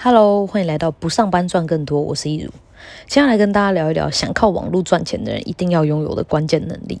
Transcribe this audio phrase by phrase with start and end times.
[0.00, 2.48] Hello，欢迎来到不上班赚更多，我是易如。
[3.08, 7.00] 接下来跟大家聊一聊，想靠网络赚钱的人一定要拥有的关键能力。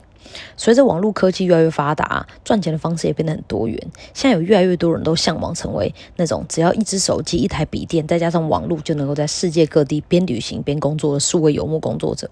[0.56, 3.80] 随着网络科技越来越发达，赚钱的方式也变得很多元。
[4.12, 12.28] 现在有越来越多人都向往成为那种只要一只手机、一台笔电，再加上网络，就能够在世界各地边旅行边工作的数位游牧工作者。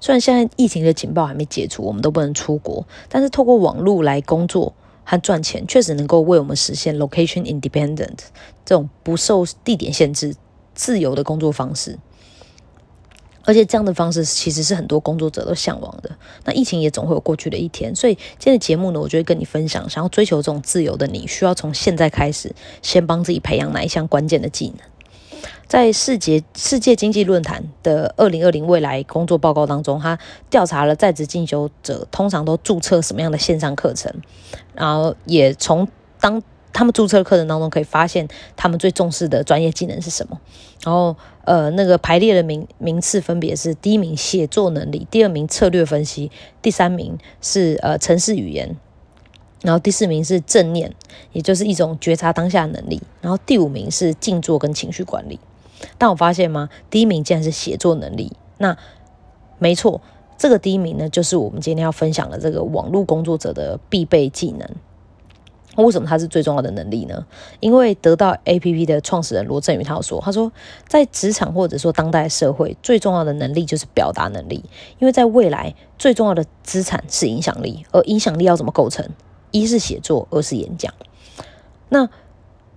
[0.00, 4.74] 虽然现在疫情的警报还没解除，我们都不能出国，但是透过网络来工作。
[5.04, 8.18] 和赚钱确实能够为我们实现 location independent
[8.64, 10.34] 这种不受地点限制、
[10.74, 11.98] 自由的工作方式，
[13.44, 16.10] 而且这样的方式其实是很多工作者都向往的。
[16.44, 24.89] 那疫情也总会有过去的一天，所以今天的节目呢，我就会跟你分享，想要追求这种自由的你，需要从现在开始，先帮自己培养哪一项关键的技能。
[25.70, 30.18] 在世界世界经济论坛的二零二零未来工作报告当中，他
[30.50, 34.12] 调查了在职进修者通常都注册什么样的线上课程，
[34.74, 35.86] 然后也从
[36.18, 40.40] 当他们注册的课程当中可以发现他们最重视的专业技能是什么。
[40.82, 48.76] 然后呃，那个排列的名名次分别是：第一名写作能力，第二名策略分析，第三名是呃城市语言，
[49.62, 50.92] 然后第四名是正念，
[51.30, 55.38] 也就是一种觉察当下能力，然后第五名是静坐跟情绪管理。
[55.98, 56.68] 但我发现吗？
[56.90, 58.32] 第一名竟然是写作能力。
[58.58, 58.76] 那
[59.58, 60.00] 没错，
[60.36, 64.68] 这个第一名呢，就是我们今天要分享的这个网络工作者的必备技能。
[65.76, 67.24] 为什么它是最重要的能力呢？
[67.60, 70.52] 因为得到 APP 的创始人罗振宇他有说，他说
[70.86, 74.64] 在职场或者说当代社会，最重要的能力就是表达能力。
[74.98, 79.08] 因为在未来，最重要的资产是影响力，而影响力要怎么构成？
[79.52, 80.92] 一是写作，二是演讲。
[81.88, 82.08] 那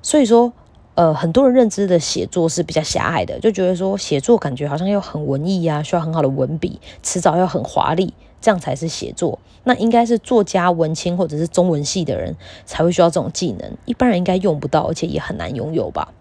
[0.01, 0.53] 所以说。
[0.95, 9.39] 呃，很多人认知的写作是比较狭隘的，就觉得说写作感觉好像要很文艺呀，需要很好的文笔，迟早要很华丽，这样才是写作。
[9.63, 12.35] 那应该是作家、文青或者是中文系的人
[12.65, 16.13] 才会需要这种技能，一般人应该用不到，而且也很难拥有吧。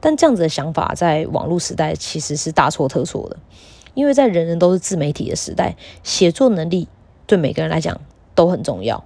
[0.00, 3.36] 但这样子的想法在网络时代其实是大错特错的，
[3.94, 5.74] 因为在人人都是自媒体的时代，
[6.04, 6.86] 写作能力
[7.26, 8.00] 对每个人来讲
[8.36, 9.02] 都很重要。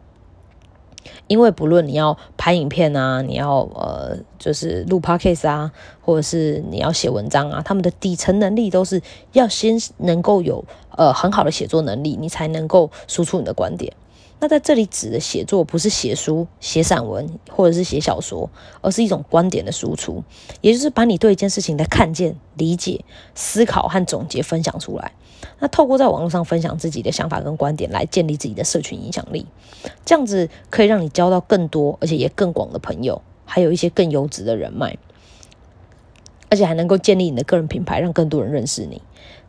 [1.28, 9.00] 因为不论你要拍影片啊，你要呃就是录 podcast 啊，或者是你要写文章啊，他们的底层能力都是
[9.32, 10.64] 要先能够有
[10.96, 13.92] 呃很好的写作能力，你才能够输出你的观点。
[14.40, 18.48] 那在这里指的写作，不是写书、写散文或者是写小说，
[18.80, 20.22] 而是一种观点的输出，
[20.60, 23.04] 也就是把你对一件事情的看见、理解、
[23.34, 25.12] 思考和总结分享出来。
[25.58, 29.46] 那透过在网络上分享自己的想法跟观点，来建立自己的社群影响力，
[30.04, 34.96] 这样子可以让你交到更多而且也更广的朋友，还有一些更优质的人脉，
[36.48, 39.02] 而且还能够建立你的个人品牌，让更多人认识你。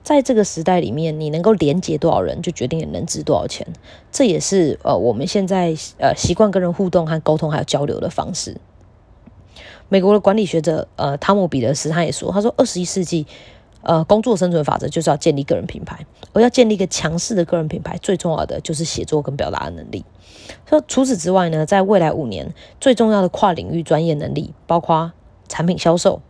[0.03, 3.67] 在这个时代里面，你能够连接多少人，就决定你能值多少钱。
[4.11, 8.57] 这也是呃我们现在呃习惯跟人互动和沟通还有交流的方式。
[9.87, 13.27] 美国的管理学者呃汤姆彼得斯他也说，他说二十一世纪
[13.81, 20.05] 呃工作生存法则就是要建立个人品牌，而要建立一个强势的个人品牌，最重要的就是写作跟表达的能力。
[20.66, 25.11] 说除此之外呢，在未来五年最重要的跨领域专业能力，包括
[25.47, 26.21] 产品销售、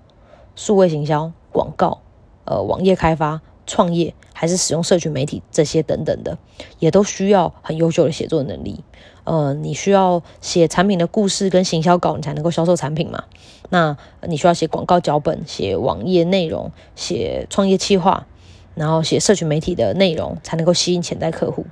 [0.56, 2.02] 数位行销、广告、
[2.46, 3.42] 呃网页开发。
[3.70, 6.40] 创业还是使用社群媒体这些等等的，
[6.80, 8.84] 也都需要很优秀的写作能力。
[9.26, 13.26] 呃，你需要写产品的故事跟行销稿，你才能够销售产品嘛。
[13.70, 18.26] 那你需要写广告脚本、写网页内容、写创业企划，
[18.74, 21.68] 然后写社群媒体的内容，才能够吸引潜在客户。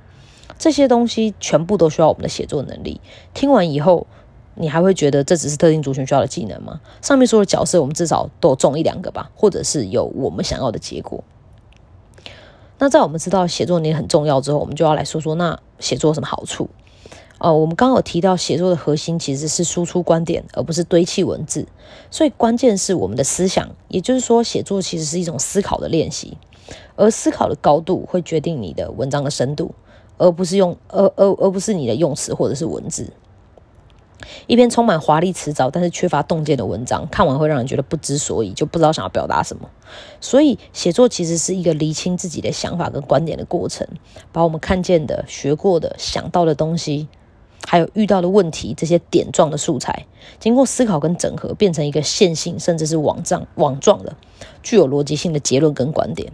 [0.56, 3.00] 这些东西全部都需要我们的写作能力。
[3.34, 4.06] 听完以后，
[4.54, 6.80] 你还会觉得这只是特定族群需要的技能吗？
[7.02, 11.24] 上面说的角色，我们至少都中一两个吧，或者是有我们想要的结果。
[12.78, 16.68] 那在我们知道写作能力很重要之后，我们就要来说说那写作有什么好处？
[17.38, 21.66] 呃，我们刚刚有提到写作的核心其实是输出观点，而不是堆砌文字，
[22.10, 26.36] 所以关键是我们的思想，也就是说，写作其实是一种思考的练习，
[26.96, 29.72] 而思考的高度会决定你的文章的深度，
[30.16, 33.08] 而不是用而而而不是你的用词或者是文字。
[34.46, 39.68] 一篇充满华丽辞藻，但是缺乏洞见的文章，看完会让人觉得不知所以，就不知道想要表达什么。
[40.20, 43.86] 所以，写作其实是一个厘清自己的想法跟观点的过程，
[44.32, 47.08] 把我们看见的、学过的、想到的东西，
[47.66, 50.06] 还有遇到的问题这些点状的素材，
[50.40, 54.16] 经过思考跟整合，变成一个线性甚至是网状、网状的、
[54.62, 56.32] 具有逻辑性的结论跟观点。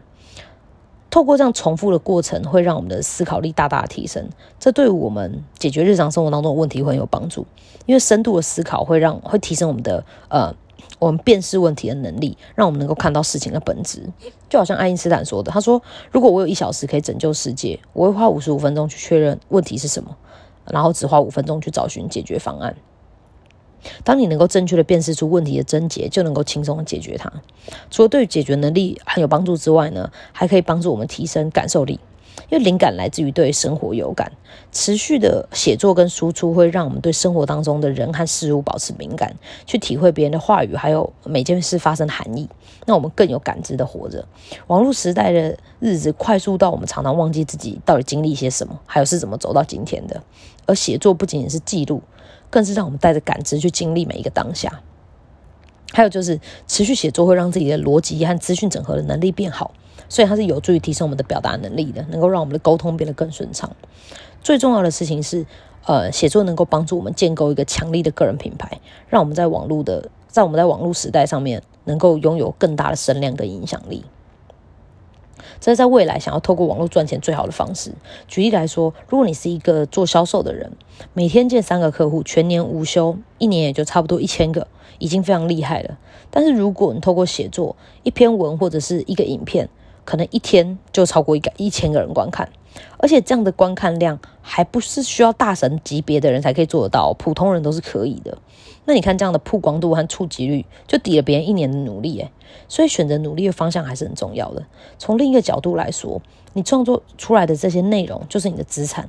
[1.14, 4.28] 透过这样重复的过程，会让我们的思考力大大提升。
[4.58, 7.46] 这对我们解决日常生活当中的问题会很有帮助。
[7.86, 10.52] 因为深度的思考会让会提升我们的呃
[10.98, 14.02] 我们辨识问题的能力，让我们能够看到事情的本质。
[14.48, 15.80] 就好像爱因斯坦说的，他说
[16.10, 20.16] ：“如果我有一小时可以拯救世界，我会花五十五分钟去确认问题是什么，
[20.66, 22.74] 然后只花五分钟去找寻解决方案。”
[24.02, 27.32] 当你能够正确的辨识出问题的症结，就能够轻松的解决它。
[27.90, 31.98] 除了对于解决能力很有帮助之外呢，还可以帮助我们提升感受力。
[32.50, 34.30] 因为灵感来自于对生活有感，
[34.72, 39.34] 持续的写作跟输出会让我们对生活当中的人和事物保持敏感，
[39.64, 42.48] 去体会别人的话语，还有每件事发生的含义。
[42.86, 44.26] 那我们更有感知的活着。
[44.66, 50.20] 网络时代的日子快速到我们常常忘记自己到底经历些什么，还有是怎么走到今天的。
[50.66, 52.02] 而写作不仅仅是记录，
[52.54, 54.80] 更是让我们带着感知去经历每一个当下。
[55.92, 59.72] 还有就是持续写作会让自己的逻辑和资讯整合的能力变好。
[60.08, 63.74] 所以它是有助于提升我们的表达能力的，能够让我们的沟通变得更顺畅。
[64.40, 65.44] 最重要的事情是，
[65.86, 74.04] 呃，写作能够帮助我们建构一个强力的个人品牌，让我们在网络的，在我们在网络时代上面能够拥有更大的声量跟影响力。
[75.64, 77.90] 这在未来想要透过网络赚钱最好的方式。
[78.28, 80.70] 举例来说，如果你是一个做销售的人，
[81.14, 84.66] 每天见三个客户，全年无休，一年也就差不多一千个，
[84.98, 85.96] 已经非常厉害了。
[86.30, 89.70] 但是如果你透过写作一篇文或者是一个影片，
[90.04, 92.46] 可能一天就超过一个一千个人观看，
[92.98, 98.36] 而且这样的观看量还不是需要大神级别的人才可以做得到，普通人都是可以的。
[98.86, 102.30] 那你看这样的曝光度和触及率，就抵了别人一年的努力诶。
[102.68, 104.64] 所以选择努力的方向还是很重要的。
[104.98, 106.20] 从另一个角度来说，
[106.52, 109.08] 你创作出来的这些内容就是你的资产，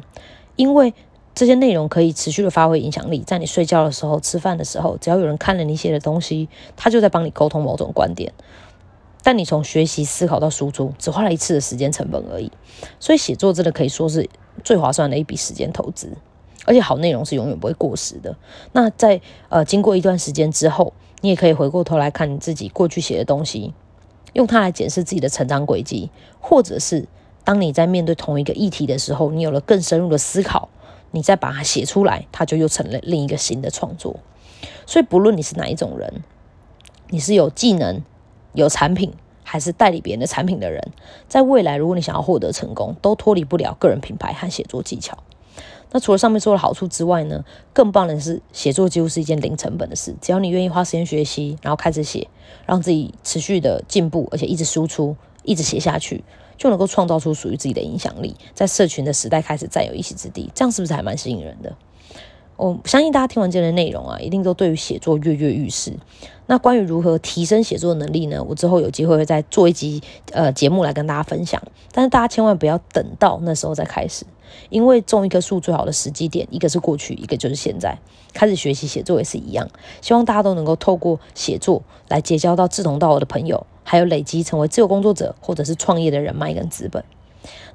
[0.55, 0.93] 因为
[1.33, 3.19] 这些内容可以持续的发挥影响力。
[3.19, 8.33] 在你睡觉的时候、吃饭的时候，只要有人看了你写的东西，他就在帮你沟通某种观点。
[9.21, 12.51] 但你从学习、思考到输出，只花了一次的时间成本而已，
[12.99, 14.29] 所以写作真的可以说是
[14.63, 16.15] 最划算的一笔时间投资，
[16.65, 18.35] 而且好内容是永远不会过时的。
[18.73, 20.91] 那在呃经过一段时间之后，
[21.21, 23.73] 你也可以回过头来看自己过去写的东西，
[24.33, 26.09] 用它来检视自己的成长轨迹，
[26.39, 27.07] 或者是
[27.43, 30.67] 当你在面对同一个议题的时候，你有了更深入的思考，
[31.11, 34.17] 你再把它写出来，它就又成了另一个新的创作。
[34.85, 36.23] 所以不论你是哪一种人，
[37.09, 38.01] 你是有技能。
[38.53, 39.11] 有产品
[39.43, 40.81] 还是代理别人的产品的人，
[41.27, 45.17] 在未来，如果你想要获得成功，都脱离不了个人品牌和写作技巧。
[45.91, 50.13] 那除了上面说的好处之外呢，更棒的是，写作几乎是一件零成本的事。
[50.21, 52.27] 只要你愿意花时间学习，然后开始写，
[52.65, 56.23] 让自己持续的进步，而且一直输出，一直写下去，
[56.57, 60.51] 就能够创造出属于自己的影响力，在社群的时代开始占有一席之地。
[60.53, 61.75] 这样是不是还蛮吸引人的？
[62.57, 65.93] 我相信大家听完这的内容啊，一定都对于写作跃跃欲试。
[66.47, 68.43] 那关于如何提升写作能力呢？
[68.47, 71.61] 我之后有机会会再做一集呃节目来跟大家分享。
[71.91, 74.25] 但是大家千万不要等到那时候再开始，
[74.69, 77.97] 因为种一棵树最好的时机点，一个是过去，一个就是现在。
[78.31, 79.67] 开始学习写作也是一样。
[80.01, 87.03] 希望大家都能够透过写作来结交到志同道合的朋友，还有累积成为自由工作者或者是创业的人脉跟资本。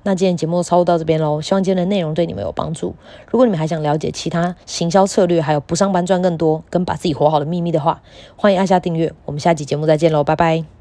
[0.03, 2.95] 那今天节目就操作到这边喽，希望今天的内容对你们有帮助。
[3.31, 8.03] 如果你们还想了解其他行销策略，还有不上班赚更多跟把自己活好的秘密的话，
[8.37, 9.13] 欢迎按下订阅。
[9.25, 10.80] 我们下期节目再见喽，拜拜。